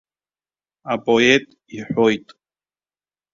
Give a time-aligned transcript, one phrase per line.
[0.93, 1.45] Апоет
[1.75, 2.27] иҳәоит.